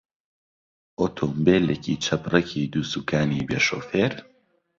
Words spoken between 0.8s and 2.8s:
ئۆتۆمبێلێکی چەپرەکی